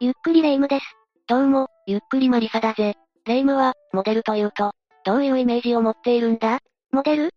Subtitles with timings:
[0.00, 0.84] ゆっくりレ夢ムです。
[1.26, 2.94] どうも、ゆっくりマリサだぜ。
[3.26, 4.70] レ夢ムは、モデルというと、
[5.04, 6.60] どういうイメージを持っているんだ？
[6.92, 7.30] モデル？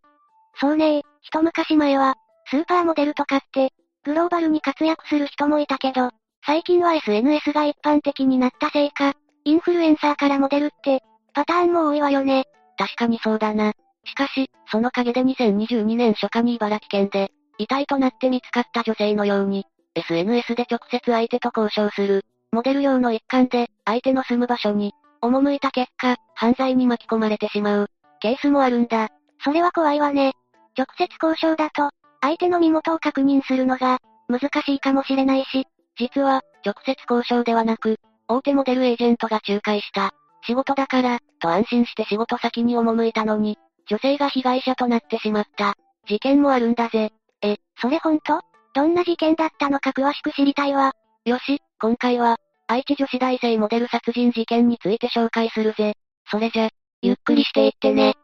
[0.60, 2.14] そうねえ、一昔前は、
[2.52, 3.72] スーパーモデルとかって、
[4.04, 6.12] グローバルに活躍する人もいたけど、
[6.46, 11.02] 最近は SNS が一般的になったせいか、インフルエンサーからモデルって、
[11.34, 12.46] パターンも多いわよね。
[12.78, 13.74] 確かにそうだな。
[14.06, 19.66] しかし、その陰で2022年初夏に茨城県で、遺体となって見つかった女性のように、
[19.96, 27.88] SNS で直接相手と交渉する、モデル用の一環で、相手の住む場所に、赴いた結果、犯罪に巻き込まれてしまう、
[28.20, 29.10] ケースもあるんだ。
[29.44, 30.34] それは怖いわね。
[30.78, 31.90] 直接交渉だと、
[32.22, 35.66] 相手の身元を確認するのが、難しいかもしれないし、
[35.98, 40.12] 実は、直接交渉ではなく、大手モデルエージェントが仲介した、
[40.46, 43.58] 仕事だから、と安心して仕事先に赴いたのに、
[43.88, 45.76] 女性が被害者となってしまった、
[46.08, 47.12] 事件もあるんだぜ。
[47.42, 48.42] え、それほんと
[48.74, 50.94] どんな事件だったのか詳しく知りたいわ。
[51.24, 55.94] よし、今回は、愛知女子大生モデル殺人事件について紹介するぜ。
[56.32, 56.70] それじゃ、
[57.04, 58.16] ゆっくりしていってね。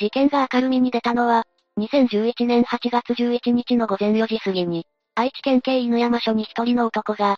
[0.00, 1.44] 事件が明るみに出たのは、
[1.78, 7.36] 2011年8月11日の午前4時過ぎに、愛知県警犬山署に一人の男が、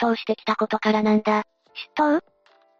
[0.00, 1.44] 出頭してきたことからなんだ。
[1.96, 2.20] 出頭？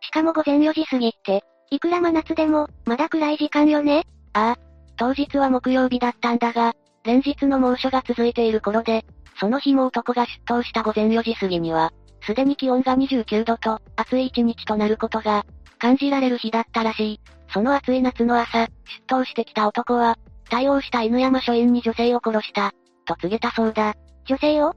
[0.01, 4.03] しかも午前4時過ぎって、いくら真夏でも、まだ暗い時間よね？
[4.33, 4.59] ああ。
[4.97, 9.05] 当日は木曜日だったんだが、連日の猛暑が続いている頃で、
[9.39, 11.93] その日も男が出頭した午前4時過ぎには、
[12.27, 15.47] すでに気温が29度と、暑い一日となることが、
[15.79, 17.21] 感じられる日だったらしい。
[17.53, 18.71] その暑い夏の朝、出
[19.07, 20.19] 頭してきた男は、
[20.51, 22.73] 対応した犬山署員に女性を殺した、
[23.07, 23.95] と告げたそうだ。
[24.27, 24.75] 女性を？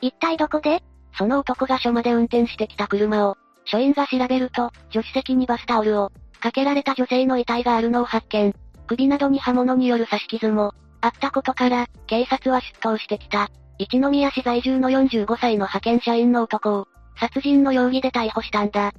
[0.00, 0.82] 一体どこで？
[1.16, 6.10] その男が署まで運転してきた車を、署員が調べると、助手席にバスタオルを、
[6.40, 8.54] かけられた女性の遺体があるのを発見。
[8.86, 13.50] 首などに刃物による刺し傷も、あったことから、警察は出頭してきた。
[13.78, 18.92] 一宮市在住の45歳の派遣社員の男を、殺人の容疑で逮捕したんだ。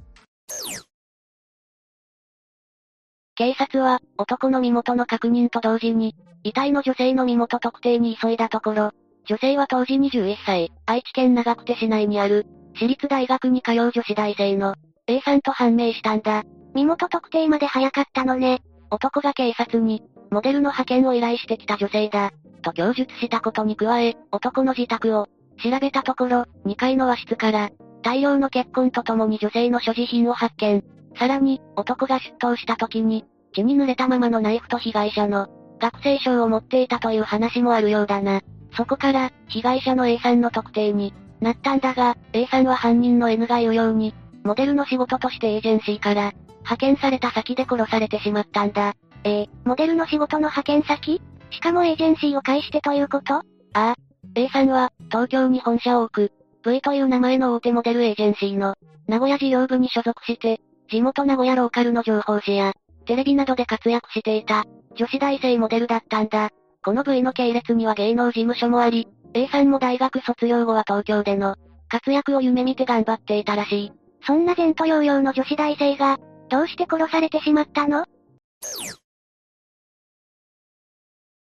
[3.34, 8.92] 警察は、男の身元の確認と同時に、遺体の女性の身元特定に急いだところ、
[9.26, 14.74] 女性は当時21歳、愛知県長久手市内にある、私立大学に通う女子大生の、
[15.06, 16.44] A さんと判明したんだ。
[16.74, 18.62] 身元特定まで早かったのね。
[18.90, 22.32] 男が警察に、モデルの派遣を依頼してきた女性だ。
[22.62, 25.26] と供述したことに加え、男の自宅を、
[25.62, 27.70] 調べたところ、2階の和室から、
[28.02, 30.84] 大量の血痕とともに女性の所持品を発見。
[31.18, 35.48] さらに、男が出頭した時に、血に濡れたままのナイフと被害者の、
[35.80, 38.40] 学生証を持っていたという話もあるようだな。
[38.76, 44.14] そこから、被害者の A さんの特定に、なったんだが、A さんは犯人の N が言うように、
[44.44, 48.94] モデルの仕事としてエージェンシーから、派遣された先で殺されてしまったんだ。
[49.24, 51.20] えー、モデルの仕事の派遣先？
[51.50, 53.34] しかもエージェンシーを介してということ？
[53.34, 53.42] あ
[53.74, 53.94] あ。
[54.34, 56.32] A さんは、東京に本社を置く、
[56.64, 58.74] V という名前の大手モデルエージェンシーの、
[59.08, 62.74] 名古屋事業部に所属して、地元名古屋ローカルの情報誌や、
[63.06, 64.64] テレビなどで活躍していた、
[64.94, 66.50] 女子大生モデルだったんだ。
[66.84, 71.56] この V の系列には芸能事務所もあり、A さんも大学卒業後は東京での、
[71.88, 73.92] 活躍を夢見て頑張っていたらしい。
[74.24, 78.04] そんな前途洋々の女子大生が、どうして殺されてしまったの？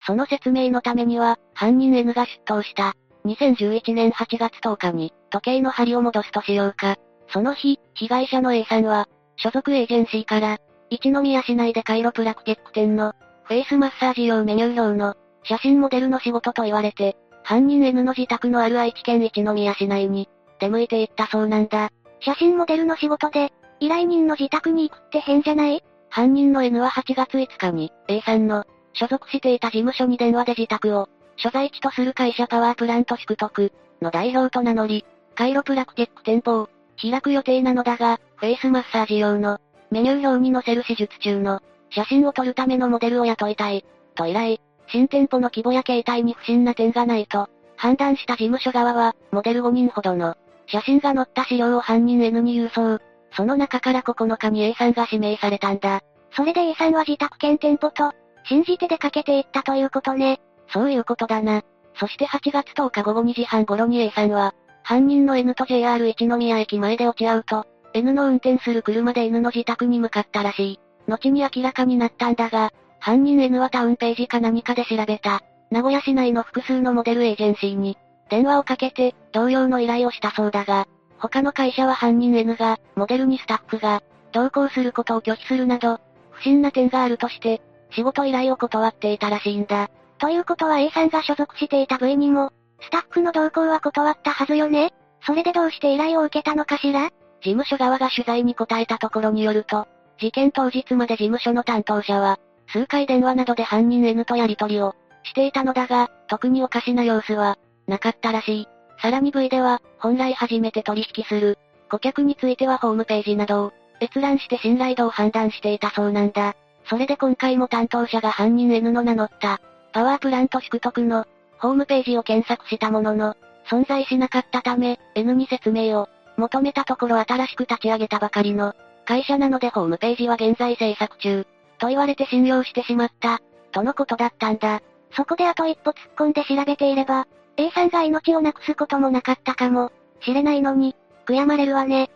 [0.05, 2.93] その説明のためには、犯人 N が出頭した。
[3.25, 6.95] 2011年8月10日に、時計の針を戻すとしようか。
[7.29, 10.57] その日、被害者の A さんは、所属エージェンシーから、
[10.89, 13.13] 一宮市内でカイロプラクティック店の、
[13.43, 21.89] フェイスマッサージ用メニュー表の、写真モデルの仕事と言われて、犯人 N の自宅のある愛知県一宮市内に、出向いていったそうなんだ。
[22.19, 25.83] 写真モデルの仕事で、依頼人の自宅に行くって変じゃない？
[26.09, 33.71] 犯人の N は8月5日に、A さんの、所属していた事務所に電話で自宅を、所在地とする会社パワープラント宿徳
[34.01, 35.05] の代表と名乗り、
[35.35, 36.69] カイロプラクティック店舗を
[37.01, 39.59] 開く予定なのだが、フェイスマッサージ用の
[39.89, 50.35] メニュー表に載せる手術中の写真を撮るためのモデルを雇いたい、と依頼、新店舗の規模や形態に不審な点がないと、判断した事務所側は、モデル5人ほどの
[50.67, 52.99] 写真が載った資料を犯人 N に郵送。
[53.35, 56.01] その中から9日に A さんが指名されたんだ。
[56.35, 58.13] それで A さんは自宅兼店舗と、
[58.43, 60.39] 信じて出かけていったということね。
[60.69, 61.61] そういうことだな。
[61.95, 64.53] そして8月10日午後2時半頃に A さんは、
[64.83, 70.79] 犯人の N と JR 一宮駅前で落ち合うと、N の運転する車で N の自宅に向かったらしい。
[71.07, 75.41] 後に明らかになったんだが、犯人 N はタウンページか何かで調べた。
[75.69, 77.97] 名古屋市内の複数のモデルエージェンシーに、
[78.29, 80.87] 電話をかけて、同様の依頼をしたそうだが、
[81.17, 84.01] 他の会社は犯人 N が、モデルにスタッフが、
[84.31, 85.99] 同行することを拒否するなど、
[86.31, 87.61] 不審な点があるとして、
[87.93, 89.89] 仕事依頼を断っていたらしいんだ。
[90.19, 92.51] ということは A さんが所属していた部位にも、
[92.81, 94.93] スタッフの同行は断ったはずよね
[95.25, 97.09] それでどうして依頼を受けたのかしら？
[97.41, 99.87] 事務所側が取材に答えたところによると、
[100.19, 107.57] 事件当日まで事務所の担当者は、数回電話などで犯人 N とやり取りをしていたのだが、特におかしな様子は、
[107.87, 108.67] なかったらしい。
[109.01, 111.57] さらに V では、本来初めて取引する、
[111.89, 116.55] 顧客についてはホームページなどを、閲覧して信頼度を判断していたそうなんだ。
[116.85, 121.25] それで今回も担当者が犯人 N の名乗った、パワープラント宿徳の、
[121.57, 123.35] ホームページを検索したものの、
[123.69, 128.73] 存在しなかったため、N に説明を、求めたところ新しく立ち上げたばかりの、
[129.05, 131.45] 会社なのでホームページは現在制作中、
[131.77, 133.41] と言われて信用してしまった、
[133.71, 134.81] とのことだったんだ。
[135.15, 137.27] そこであと一歩突っ込んで調べていれば、
[137.57, 139.91] A さんが命をなくすこともなかったかも、
[140.21, 140.95] しれないのに、
[141.25, 142.09] 悔やまれるわね。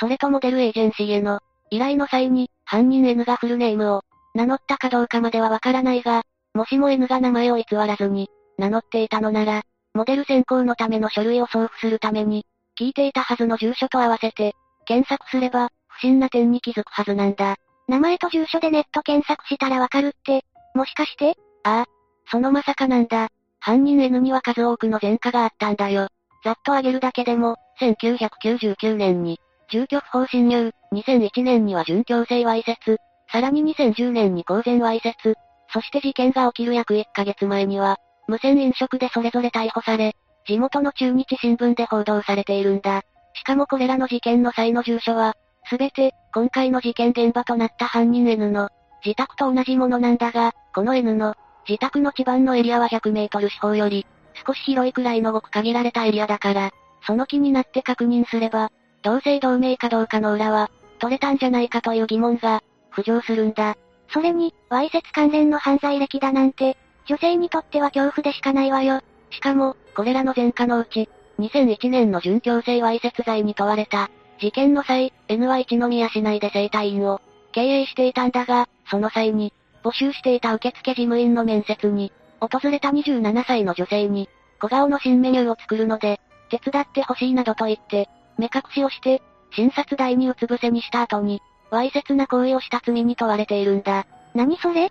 [0.00, 4.02] それとモデルエージェンシーへの、依頼の際に、犯人 N がフルネームを、
[4.34, 6.22] 名乗ったかどうかまではわからないが、
[6.54, 9.62] もしも N が名前を偽らずに、名乗っていたのなら、
[9.92, 12.46] モデル選考のための書類を送付するために、
[12.78, 14.54] 聞いていたはずの住所と合わせて、
[14.86, 17.56] 検索すれば、不審な点に気づくはずなんだ。
[17.86, 21.86] 名前と住所でネット検索したらわかるって、もしかしてああ。
[22.30, 23.28] そのまさかなんだ。
[23.58, 26.08] 犯人 N には数多くの前科があったんだよ。
[26.42, 29.38] ざっと挙げるだけでも、1999年に、
[29.70, 32.98] 住居不法侵入、2001年には準強制わいせつ、
[33.30, 35.36] さらに2010年に公然わいせつ、
[35.72, 43.02] そして事件が起きる約1ヶ月前には、無線飲食でそれぞれ逮捕され、地元の中日新聞で報道されているんだ。
[43.34, 45.34] しかもこれらの事件の際の住所は、
[45.68, 48.68] すべて、今回の事件現場となった犯人 N の、
[49.04, 51.34] 自宅と同じものなんだが、この N の、
[51.68, 54.06] 自宅の地盤のエリアは100メートル四方より、
[54.44, 56.70] 少し広いくらいのごく限られたエリアだから、
[57.06, 58.70] その気になって確認すれば、
[59.02, 62.62] 同姓同名かどうかの裏は、取れたんじゃないかという疑問が、
[62.92, 63.76] 浮上するんだ。
[64.12, 66.76] それに、わいせつ関連の犯罪歴だなんて、
[67.06, 69.00] 女性にとっては恐怖でしかないわよ。
[69.30, 71.08] しかも、これらの前科のうち、
[71.38, 74.10] 2001年の準強制わいせつ罪に問われた。
[74.40, 77.20] 事件の際、N は一宮市内で生体院を
[77.52, 79.52] 経営していたんだが、その際に、
[79.82, 84.28] 募集していた受付事務員の面接に、訪れた27歳の女性に、
[84.60, 86.20] 小顔の新メニューを作るので、
[86.50, 88.08] 手伝ってほしいなどと言って、
[88.40, 89.22] 目隠しをして、
[89.52, 91.40] 診察台にうつ伏せにした後に、
[91.70, 94.06] わいせつな行為をした罪に問われているんだ。
[94.34, 94.90] 何それ？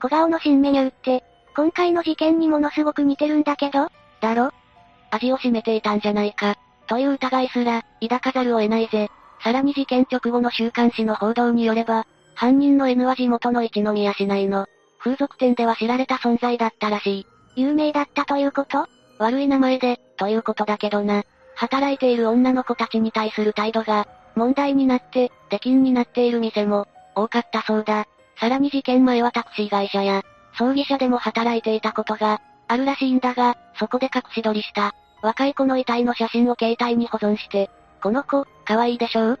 [0.00, 1.22] 小顔の新メニューって、
[1.54, 3.88] 今回の事件にものすごく似てるんだけど？
[4.20, 4.50] だろ？
[5.10, 6.56] 味を占めていたんじゃないか。
[6.88, 9.10] という疑いすら、抱かざるを得ないぜ。
[9.42, 14.66] さらに事件直後の週刊誌の報道によれば、犯人の N は地元の一宮市内の、
[14.98, 17.26] 風俗店では知られた存在だったらしい。
[17.56, 18.86] 有名だったということ？
[19.18, 21.24] 悪い名前で、ということだけどな。
[21.58, 24.06] 働いている女の子たちに対する態度が、
[24.36, 28.06] 問題になって、出禁になっている店も、多かったそうだ。
[28.38, 30.22] さらに事件前はタクシー会社や、
[30.56, 37.70] 葬儀社でも働いていたことが、あるらしいんだが、そこで隠し撮りした、若い子の遺体の写真を携帯に保存して、
[38.00, 39.40] この子、可愛いでしょう？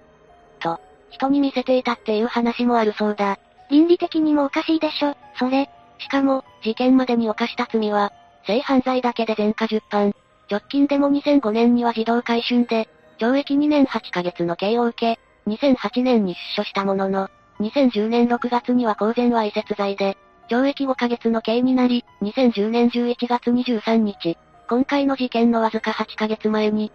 [0.58, 0.80] と、
[1.10, 3.38] 人に見せていたっていう話もあるそうだ。
[3.70, 5.70] 倫理的にもおかしいでしょ、それ。
[5.98, 8.12] しかも、事件までに犯した罪は、
[8.44, 10.14] 性犯罪だけで前科10犯。
[10.50, 17.28] 直近でも2005年には児童回春で、懲役2年8ヶ月の刑を受け、2008年に出所したものの、
[17.60, 20.16] 2010年6月には公然わいせつ罪で、
[20.50, 26.92] 懲役5ヶ月の刑になり、2010年11月23日、今回の事件のわずか8ヶ月前に、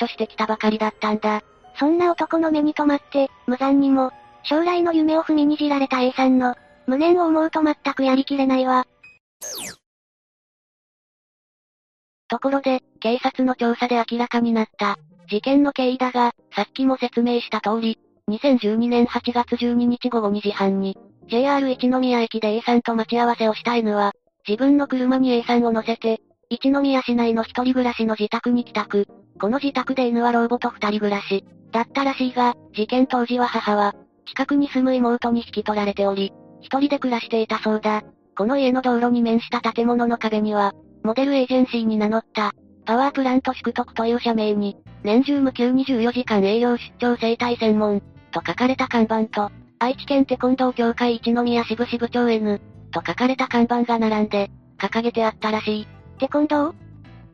[0.00, 1.42] 出所してきたばかりだったんだ。
[1.78, 4.12] そんな男の目に留まって、無残にも、
[4.44, 6.54] 将来の夢を踏みにじられた A さんの、
[6.86, 8.86] 無念を思うと全くやりきれないわ。
[12.28, 20.96] ところで、警察の調査で明らかになった、事件の経緯だが、さっきも説明した通り、2012年8月12日午後2時半に、
[21.28, 24.12] JR 一宮駅で A さんと待ち合わせをした N は、
[24.46, 29.06] 自分の車に A さんを乗せて、一宮市内の一人暮らしの自宅に帰宅。
[29.40, 33.94] この自宅で N は老母と二人暮らし、だったらしいが、事件当時は母は、
[34.26, 38.02] 近くに住む妹に引き取られており、一人で暮らしていたそうだ。
[38.36, 40.72] この家の道路に面した建物の壁には、
[41.06, 42.52] モデルエージェンシーに名乗った、
[42.84, 48.00] パワープラント宿徳という社名に、年中無休24時間営業出張生態専門、
[48.32, 52.60] と書かれた看板と、愛知県テコンドー協会一宮支部支部長 N、
[52.90, 55.88] と書かれた看板が並んで、掲げてあったらしい。
[56.18, 56.74] テコンドー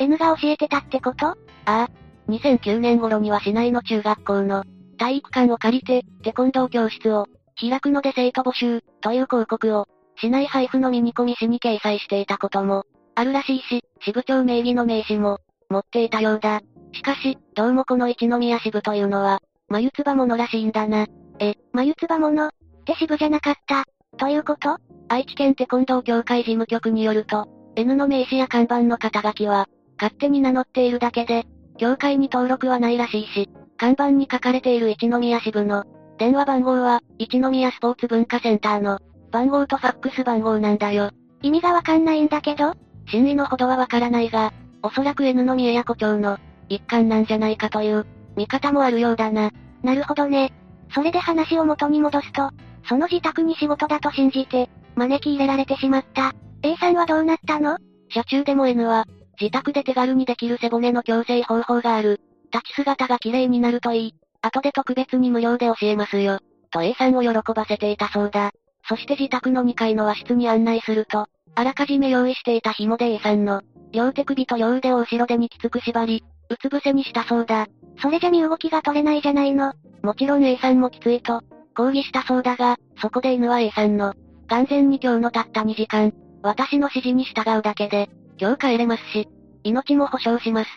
[0.00, 1.28] ?N が教えてたってこと？
[1.28, 1.88] ああ。
[2.28, 4.64] 2009年頃には市内の中学校の
[4.98, 7.26] 体育館を借りて、テコンドー教室を
[7.58, 9.86] 開くので生徒募集という広告を
[10.20, 12.84] 市内配布のミニコミ誌に掲載していたことも
[13.22, 15.38] あるらしいし、支部長名義の名刺も
[15.70, 16.60] 持っていたようだ。
[16.92, 21.06] しかし、どうもこの一宮支部というのは、眉唾者らしいんだな。
[21.38, 22.50] え、眉唾者っ
[22.84, 23.84] て支部じゃなかった。
[24.16, 24.76] ということ？
[25.08, 29.68] 愛知県テコンドー協会事務局によると、N の名刺や看板の肩書きは、
[30.00, 31.44] 勝手に名乗っているだけで、
[31.78, 35.84] 協会に登録はないらしいし、看板に書かれている一宮支部の、
[36.18, 38.98] 電話番号は、一宮スポーツ文化センターの、
[39.30, 41.12] 番号とファックス番号なんだよ。
[41.40, 42.74] 意味がわかんないんだけど
[43.06, 48.06] 真意のほどはわからないが、おそらく N の宮古町の、一環なんじゃないかという、
[48.36, 49.50] 見方もあるようだな。
[49.82, 50.52] なるほどね。
[50.94, 52.50] それで話を元に戻すと、
[52.88, 56.32] その自宅に仕事だと信じて、招き入れられてしまった。
[56.62, 57.78] A さんはどうなったの？
[58.10, 59.06] 車中でも N は、
[59.40, 62.20] 自宅で手軽にできる背骨の矯正方法がある。
[62.52, 64.14] 立ち姿が綺麗になるといい。
[64.42, 66.38] 後で特別に無料で教えますよ。
[66.70, 68.50] と A さんを喜ばせていたそうだ。
[68.88, 77.66] そして自宅の2階の和室に案内すると、あらかじめ用意していた紐で A さんの、両手首と両腕を後ろでにきつく縛り、うつ伏せにしたそうだ。
[78.00, 79.74] それじゃ身動きが取れないじゃないの。
[80.02, 81.42] もちろん A さんもきついと、
[81.76, 84.14] 抗議したそうだが、そこで犬は A さんの、
[84.48, 89.28] 完全に今日のたった2時間、私の指示に従うだけで、今日帰れますし、
[89.62, 90.70] 命も保証します。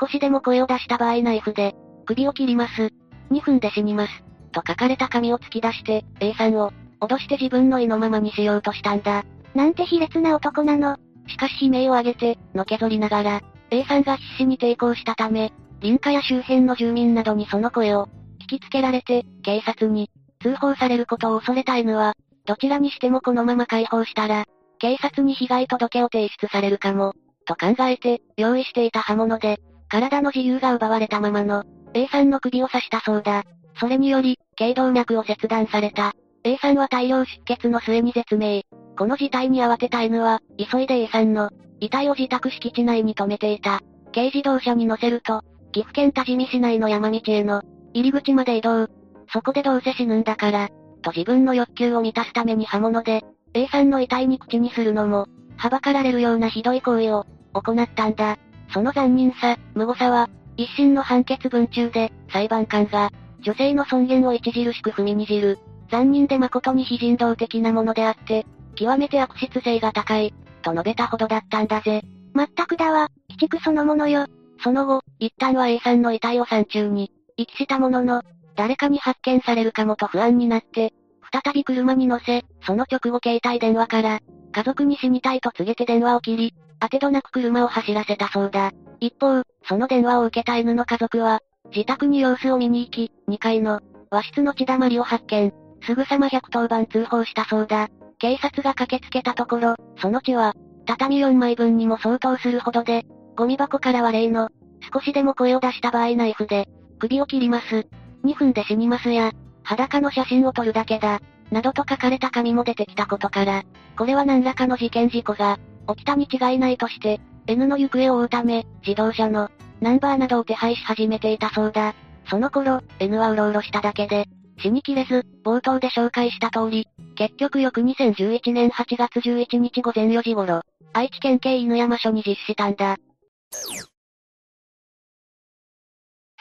[0.00, 1.74] 少しでも声を出した場合ナイフで、
[2.06, 2.90] 首を切ります。
[3.30, 4.24] 2分で死にます。
[4.52, 9.24] と書かれた紙を突き出して、A さんを、脅して自分の意のままにしようとしたんだ。
[9.54, 10.96] なんて卑劣な男なの。
[11.26, 13.40] しかし悲鳴を上げて、のけぞりながら、
[13.70, 18.08] A さんが必死に抵抗したため、林家や周辺の住民などにその声を、
[18.42, 22.14] 聞きつけられて、警察に、通報されることを恐れた N は、
[22.46, 24.44] どちらにしてもこのまま解放したら、
[24.78, 27.14] 警察に被害届を提出されるかも、
[27.46, 31.64] と考えて、用意していた刃物で、体の自由が奪われたままの、
[31.94, 33.44] A さんの首を刺したそうだ。
[33.78, 36.14] それにより、頸動脈を切断された。
[36.44, 38.64] A さんは大量出血の末に絶命。
[38.96, 43.80] この事態に慌てた N は、急いで A さんの、遺体を自宅敷地内に止めていた。
[44.12, 45.42] 軽自動車に乗せると、
[45.72, 47.62] 岐阜県多治見市内の山道への、
[47.94, 48.88] 入り口まで移動。
[49.32, 50.68] そこでどうせ死ぬんだから、
[51.02, 58.38] と自分の欲求を満たすために刃物で、A さんの遺体に口にするのも、はばかられるようなひどい行為を、行ったんだ。
[58.72, 65.58] その残忍さ、無誤さは、一審の判決文中で、裁判官が、女性の尊厳を著しく踏みにじる、
[65.90, 68.46] 残忍で誠に非人道的なものであって、
[68.80, 70.32] 極めて悪質性が高い、
[70.62, 72.00] と述べたほどだったんだぜ。
[72.32, 74.24] まったくだわ、鬼畜そのものよ。
[74.64, 78.22] その後、一旦は A さんの遺体を山中に、遺棄したものの、
[78.56, 80.94] 誰かに発見されるかもと不安になって、
[81.30, 84.20] 再び車に乗せ、その直後携帯電話から、
[84.50, 88.72] 家族に死にたいと告げて電話を切り、当てどなく車を走らせたそうだ。
[88.98, 91.40] 一方、その電話を受けた N の家族は、
[91.74, 95.52] 自宅に様子を見に行き、2階の和室の血だまりを発見。
[95.82, 97.88] すぐさま110番通報したそうだ。
[98.18, 100.54] 警察が駆けつけたところ、その血は、
[100.86, 103.04] 畳4枚分にも相当するほどで、
[103.36, 104.50] ゴミ箱からは例の、
[104.92, 106.68] 少しでも声を出した場合ナイフで、
[106.98, 107.86] 首を切ります。
[108.24, 109.32] 2分で死にますや、
[109.62, 111.20] 裸の写真を撮るだけだ、
[111.50, 113.62] などと書かれた紙も出てきたことから、
[113.96, 115.58] これは何らかの事件事故が、
[115.88, 121.94] 起きたに違いないとして、N の行方を追うため、自動車の、ナンバーなどを手配し始めていたそうだ。
[122.28, 124.26] その頃、N はうろうろしただけで、
[124.60, 126.86] 死にきれず、冒頭で紹介した通り、
[127.16, 130.62] 結局翌2011年8月11日午前4時頃、
[130.92, 132.96] 愛知県警犬山署に実施したんだ。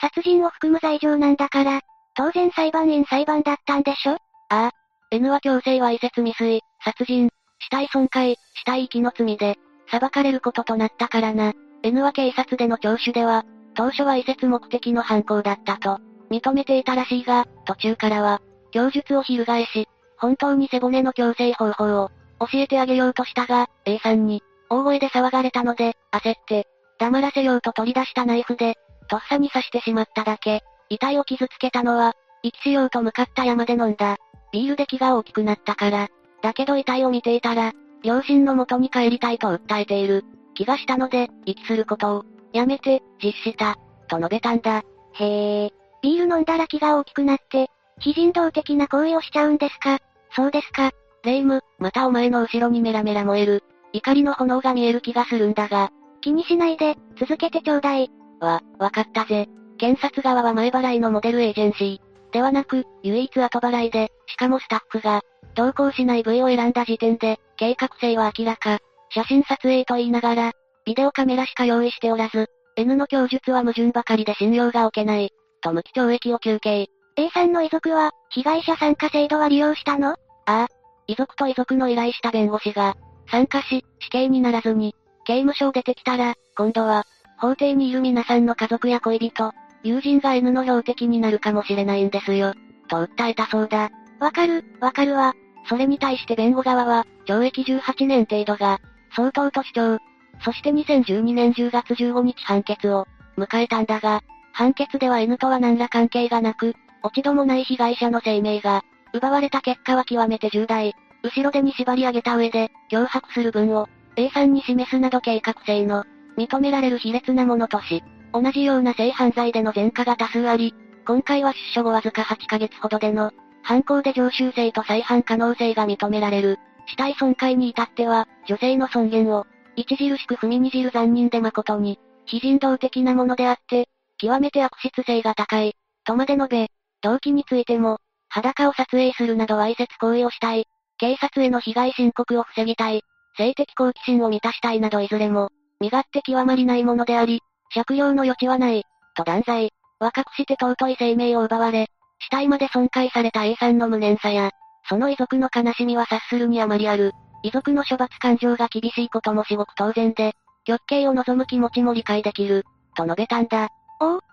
[0.02, 1.82] 殺人を含む罪状なんだから、
[2.16, 4.14] 当然裁判員裁判だったんでしょ？
[4.14, 4.18] あ
[4.50, 4.72] あ。
[5.12, 9.58] N は強制わいせつ未遂、殺人、死体損壊、死体遺棄の罪で、
[9.90, 11.54] 裁かれることとなったからな。
[11.84, 13.44] N は警察での聴取では、
[13.76, 16.00] 当初は移設目的の犯行だったと、
[16.30, 26.68] 認めていたらしいが、途中からは、供述を翻し、本当に背骨の矯正方法を、教えてあげようとしたが、A さんに、大声で騒がれたので、焦って、
[27.00, 28.76] 黙らせようと取り出したナイフで、
[29.08, 30.62] とっさに刺してしまっただけ。
[30.90, 34.18] 遺体を傷つけたのは、遺棄しようと向かった山で飲んだ。
[34.52, 36.08] ビールで気が大きくなったから。
[36.42, 40.24] だけど遺体を見ていたら、両親の元に帰りたいと訴えている。
[40.56, 43.76] 気がしたので、遺棄することを、やめて、実した、
[44.08, 44.84] と述べたんだ。
[45.14, 45.79] へえ。
[46.02, 47.68] ビール飲んだら気が大きくなって、
[48.00, 50.00] 非人道的な行為をしちゃうんですか？
[50.36, 50.92] そうですか。
[51.24, 53.64] レイム、またお前の後ろにメラメラ燃える。
[53.92, 55.90] 怒りの炎が見える気がするんだが。
[56.22, 58.10] 気にしないで、続けてちょうだい。
[58.40, 59.48] わ、わかったぜ。
[59.78, 62.34] 検察側は前払いのモデルエージェンシー。
[62.34, 65.22] ではなく、唯一後払いで、しかもスタッフが、
[65.56, 68.80] 同行しない部位を選んだ時点で、計画性は明らか。
[69.10, 70.52] 写真撮影と言いながら、
[70.86, 75.34] ビデオカメラしか用意しておらず、N の供述は矛盾ばかりで信用が置けない。
[75.62, 76.88] と無期懲役を求刑。
[77.16, 80.12] A さんの遺族は、被害者参加制度は利用したの？
[80.12, 80.68] ああ。
[81.08, 82.96] 遺族と遺族の依頼した弁護士が、
[83.30, 87.06] 参加し、死刑にならずに、刑務所を出てきたら、今度は、
[87.38, 89.52] 法廷にいる皆さんの家族や恋人、
[89.84, 92.54] 友人が N の標的になるかもしれないんですよ。
[92.90, 93.90] と訴えたそうだ。
[94.20, 95.34] わかる、わかるわ。
[95.68, 98.80] それに対して弁護側は、懲役18年程度が、
[99.16, 99.98] 相当と主張。
[100.44, 103.06] そして2012年10月15日判決を、
[103.38, 104.22] 迎えたんだが、
[104.60, 110.94] 判決では N とは何ら関係がなく、落ち度もない被害者の生命が、奪われた結果は極めて重大。
[111.24, 113.88] 後ろ手に縛り上げた上で、脅迫する分を、
[114.18, 116.04] A さんに示すなど計画性の、
[116.38, 120.76] 認められる卑劣なものとし、同じような性犯罪での前科が多数あり、
[121.08, 123.32] 今回は出所後わずか8ヶ月ほどでの、
[123.64, 126.60] 犯行で常習性と再犯可能性が認められる。
[126.86, 129.48] 死体損壊に至っては、女性の尊厳を、
[129.78, 133.88] 著しく踏みにじる残忍で誠に、非人道的なものであって、
[134.20, 135.74] 極めて悪質性が高い、
[136.04, 136.68] とまで述べ、
[137.02, 140.66] 動機についても、裸を撮影するなどわいせつ行為をしたい、
[140.98, 143.02] 警察への被害申告を防ぎたい、
[143.38, 145.50] 性的好奇心を満たしたいなどいずれも、
[145.80, 147.42] 身勝手極まりないものであり、
[147.74, 148.84] 借用の余地はない、
[149.16, 149.72] と断罪。
[150.00, 151.88] 若くして尊い生命を奪われ、
[152.20, 154.52] 死体まで損壊された A さんの無念さや、
[154.88, 157.12] その遺族の悲しみは察するにあまりある。
[157.44, 160.34] 遺族の処罰感情が厳しいことも至極当然で、
[160.66, 163.70] 極刑を望む気持ちも理解できる、と述べたんだ。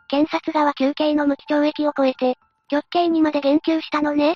[0.09, 2.37] 検察側休刑の無期懲役を超えて、
[2.69, 4.35] 極刑にまで言及したのね。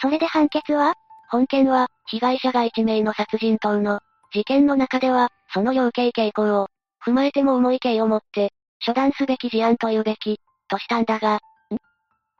[0.00, 0.94] それで判決は？
[1.28, 4.00] 本件は、被害者が1名の殺人等の、
[4.32, 6.68] 事件の中では、その量刑傾向を、
[7.04, 8.52] 踏まえても重い刑をもって、
[8.84, 11.38] 処断すべき事案というべき、としたんだが、ん？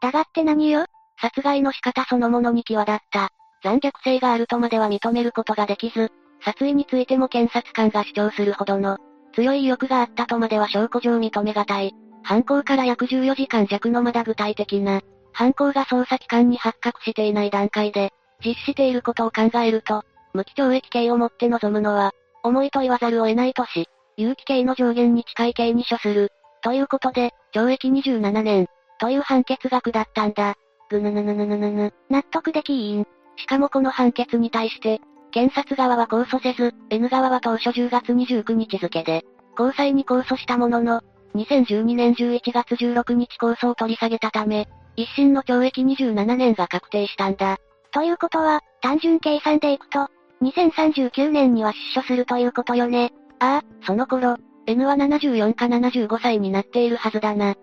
[0.00, 0.86] だがって何よ？
[1.20, 3.30] 殺害の仕方そのものに際立った、
[3.62, 6.12] 残虐性があるとまでは認めることができず、
[6.44, 8.98] 殺意についても検察官が主張するほどの、
[9.34, 11.94] 強い意欲があったとまでは証拠上認めがたい。
[12.26, 15.00] 犯行から約14時間弱のまだ具体的な、
[15.32, 18.12] 犯行が捜査機関に発覚していない段階で、
[18.44, 20.02] 実施していることを考えると、
[20.34, 22.10] 無期懲役刑をもって臨むのは、
[22.42, 26.32] 重いと言わざるを得ないとし、有期刑の上限に近い刑に処する。
[26.62, 28.66] ということで、懲役27年、
[28.98, 30.56] という判決が下ったんだ。
[30.90, 31.94] ぐぬぬぬぬぬぬぬ。
[32.10, 33.06] 納得できーん。
[33.36, 39.22] しかもこの判決に対して、検察側は控訴せず、N 側は当初10月29日付で、
[39.56, 41.02] 高裁に控訴したものの、
[41.36, 47.58] 2012年11月16日控訴を取り下げたため、一審の懲役27年が確定したんだ。
[47.92, 50.08] ということは、単純計算でいくと、
[50.42, 53.12] 2039年には出所するということよね。
[53.38, 57.54] ああ、その頃、N は74か75歳になっているはずだな。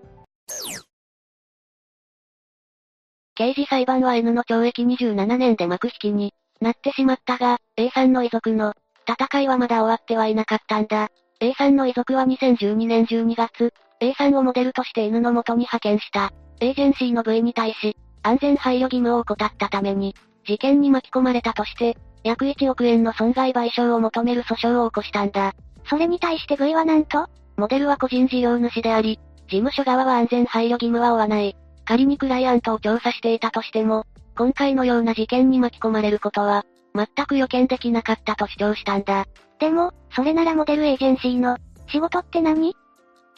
[3.35, 8.73] 刑事裁判は N の懲役27年で幕引きになってしまったが、A さんの遺族の
[9.07, 11.09] 戦いはまだ終わってはいなかったんだ。
[11.43, 20.15] A さんの遺族は2012年12月、A さんをモデルとして N の元に派遣した、エージェンシーの部位に対し、安全配慮義務を怠ったために、
[20.47, 25.51] 事件に巻き込まれたとして、約1億円の損害賠償を求める訴訟を起こしたんだ。
[25.89, 27.27] それに対して V はなんと
[27.57, 31.57] モデルは個人事業主であり、事務所側は安全配慮義務は負わない。
[31.83, 34.05] 仮にクライアントを調査していたとしても、
[34.37, 36.63] 今回のような事件に巻き込まれることは、
[36.95, 39.25] 全く予見できなかったと主張したんだ。
[39.63, 42.75] でも、それならモデルエージェンシーの、仕事って何？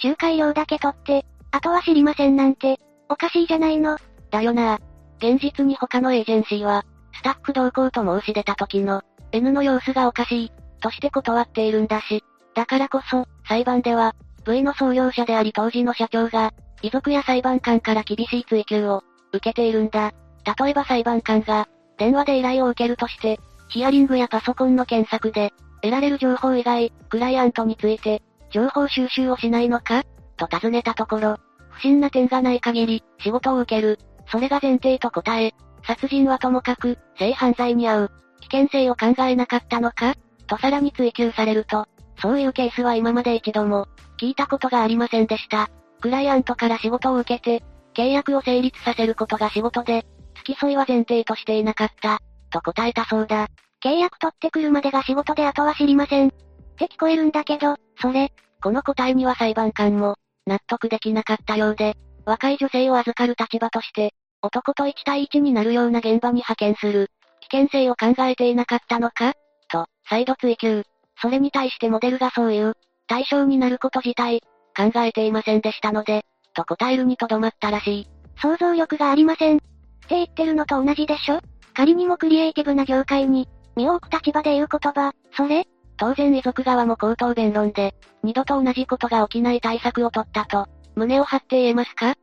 [0.04, 4.00] 仲介料だけ取って、あとは知りませんなんて、おかしいじゃないの。
[4.32, 4.80] だよな
[5.20, 6.84] 現実に他のエージェンシーは、
[7.14, 12.24] スタッフ同行と申し出た時の、N の様子がおかしい、として断っているんだし、
[12.56, 14.16] だからこそ、裁判では、
[14.48, 20.12] V の創業者であり当時の社長が、遺族や裁判官から厳しい追及を、受けているんだ。
[20.60, 21.68] 例えば裁判官が、
[22.00, 25.54] 電話で依頼を受けるとして、ヒアリングやパソコンの検索で、
[25.86, 30.04] 得られる情報以外、クライアントについて、情報収集をしないのか？
[30.36, 31.38] と尋ねたところ、
[31.70, 34.00] 不審な点がない限り、仕事を受ける。
[34.32, 35.54] それが前提と答え、
[35.86, 38.12] 殺人はともかく、性犯罪に遭う。
[38.42, 40.16] 危険性を考えなかったのか？
[40.48, 41.86] とさらに追及されると、
[42.20, 43.88] そういうケースは今まで一度も、
[44.20, 45.70] 聞いたことがありませんでした。
[46.02, 53.50] クライアントから仕事を受けて、契約を成立させることが仕事で、付き添いは前提としていなかった、と答えたそうだ。
[53.86, 56.30] 契約取ってくるまでが仕事であとは知りません。
[56.30, 56.32] っ
[56.80, 60.16] て聞こえるんだけど、それ、この答えには裁判官も、
[60.48, 61.96] 納得できなかったようで、
[62.26, 67.12] 若い女性を預かる立場として、男と1対1になるような現場に派遣する、
[67.52, 69.34] 危険性を考えていなかったのか？
[69.70, 70.84] と、再度追及。
[71.22, 72.74] それに対してモデルがそういう、
[73.08, 74.42] 対象になること自体、
[74.76, 78.08] 考えていませんでしたので、と答えるにとどまったらしい。
[78.42, 79.58] 想像力がありません。
[79.58, 81.40] って言ってるのと同じでしょ？
[81.76, 85.66] 仮にもクリエイティブな業界に、身を置く立場で言う言葉、それ？
[85.98, 92.16] 当然遺族側も口頭弁論で、二度と同じことが起きない対策を取ったと、胸を張って言えますか？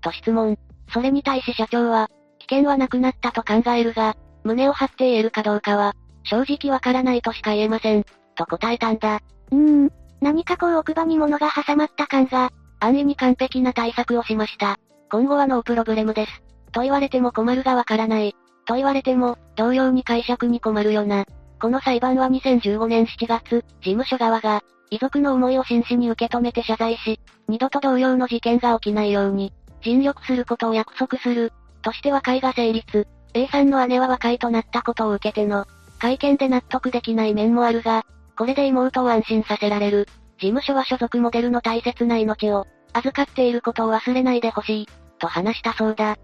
[0.00, 0.58] と質問。
[0.92, 2.08] それに対し社長は、
[2.38, 8.04] 危険はなくなったと考えるが、胸を張って言えるかどうかは、正直わからないとしか言えません。
[8.34, 9.20] と答えたんだ。
[9.50, 14.78] うーん、何かこう奥歯に物が挟まった感が、安易に完璧な対策をしました。
[15.10, 16.42] 今後はノープロブレムです。
[16.72, 18.34] と言われても困るがわからない。
[18.70, 21.24] と言われても、同様に解釈に困るよな。
[21.60, 29.52] この裁判は2015年7月、事務所側が、遺族の思いを真摯に受け止めて謝罪し、二度と同様の事件が起きないように、
[29.82, 31.52] 尽力することを約束する、
[31.82, 33.08] として和解が成立。
[33.34, 35.66] A さんの姉は和解となったことを受けての、
[35.98, 38.06] 会見で納得できない面もあるが、
[38.38, 40.06] これで妹を安心させられる。
[40.38, 46.16] 事務所は所属モデルの大切な命を、預かっていることを忘れないでほしい、と話したそうだ。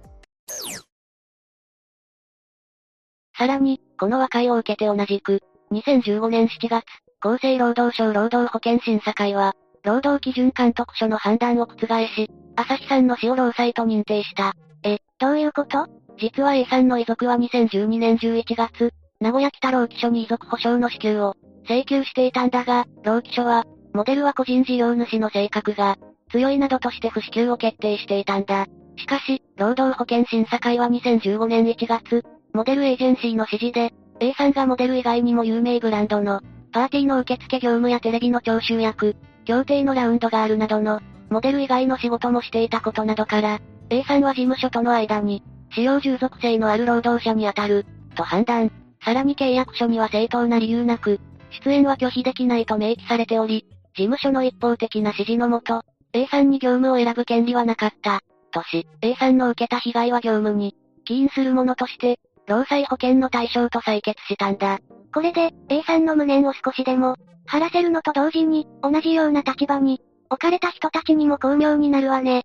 [3.38, 6.84] さらに、この和解を受けて同じく、2015年7月、
[7.20, 14.54] 厚生労働省労働保険審査会は、労働基準監督署の判断を覆し、朝日さんの死を労災と認定した。
[14.82, 15.86] え、どういうこと？
[16.18, 21.34] 実は A さんの遺族は2012年11月、名古屋北労基署に遺族保障の支給を
[21.68, 25.96] 請求していたんだが、労基署は、モデルは個人事業主の性格が
[26.30, 28.66] 強いなどとして不支給を決定していたんだ。
[28.96, 32.24] しかし、労働保険審査会は2015年1月、
[32.56, 36.40] モデルエージェンシーの指示で、A さんがモデル以外にも有名ブランドの、
[36.72, 39.14] パーティーの受付業務やテレビの聴衆役、
[39.44, 45.42] 協定のラウンドがあるなどの、モデル以外の仕事もしていたことなどから、A さんは事務所との間に、
[45.74, 48.72] 使用従属性のある労働者に当たる、と判断。
[49.04, 51.20] さらに契約書には正当な理由なく、
[51.62, 55.82] 出演は拒否できないと明記されており、事務所の一方的な指示のもと、
[56.14, 64.78] A さんに業務を選ぶ権利はなかった、とし、A さんの受けた被害は業務に、起因するものとして、労災保険の対象と採決したんだ。
[65.12, 72.44] これで、A さんの無念を少しでも、晴らせるのと同時に、同じような立場に、置かれた人たちにも巧妙になるわね。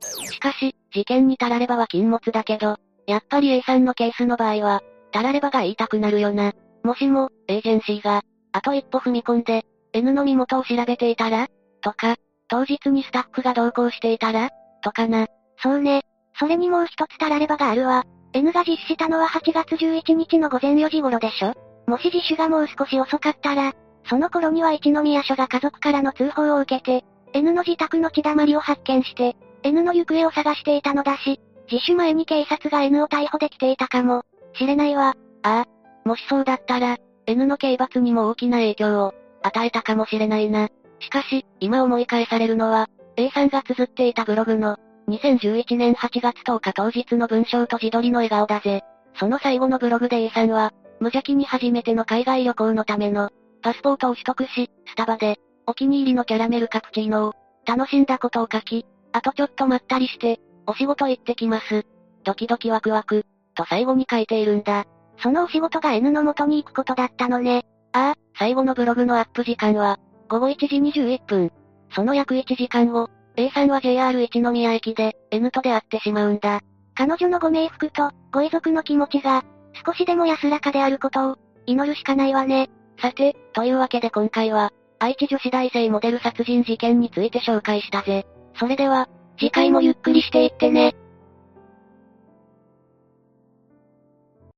[0.00, 2.76] しかし、事件に足らればは禁物だけど、
[3.06, 4.82] やっぱり A さんのケースの場合は、
[5.14, 6.52] 足らればが言いたくなるよな。
[6.82, 11.48] もしも、エージェンシーが、あと一歩踏み込んで、N の身元を調べていたら
[11.80, 12.16] とか、
[12.48, 14.50] 当日にスタッフが同行していたら
[14.82, 15.26] とかな。
[15.62, 16.02] そうね。
[16.38, 18.04] それにもう一つ足らればがあるわ。
[18.36, 21.54] N が実施したのは8月11日の午前4時頃でしょ？
[21.86, 23.72] もし自首がもう少し遅かったら、
[24.10, 31.40] その頃には一宮署が家族からの通報を受けて、N の自宅の血だまりを発見して、N の行方を探していたのだし、
[31.72, 34.22] 自首前に警察が N を逮捕できていたかも、
[34.54, 35.14] しれないわ。
[35.42, 35.64] ああ、
[36.06, 40.68] もしそうだったら、N の刑罰にも大きな影響を、与えたかもしれないな。
[41.00, 44.76] しかし、今思い返されるのは、A さんが綴っていたブログの、
[45.08, 48.82] 2011年8月10日当日の文章と自撮りの笑顔だぜ。
[49.14, 53.30] その最後のブログで A さんは、無邪気に初めての海外旅行のための、
[53.62, 57.34] パスポートを取得し、スタバで、お気に入りのキャラメルカプチーノを、
[57.66, 61.84] 楽しんだことを書き、あとちょっとまったりして、お仕事行ってきます。
[62.24, 64.84] ドキドキワクワク、と最後に書いているんだ。
[65.22, 67.64] そのお仕事が N の元に行くことだったのね。
[67.92, 71.52] ああ、最後のブログのアップ時間は、午後1時21分。
[71.94, 76.60] その約1時間後、A さんは JR 一宮駅で、N と出会ってしまうんだ。
[76.94, 79.44] 彼女のご冥福と、ご遺族の気持ちが、
[79.84, 82.70] 少しでも安らかであることを、祈るしかないわね。
[83.00, 88.26] さて、というわけで今回は、愛知女子大生モデル殺人事件について紹介したぜ。
[88.58, 90.96] それでは、次回もゆっくりしていってね。